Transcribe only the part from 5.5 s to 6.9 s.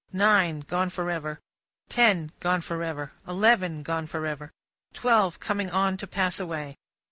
on to pass away.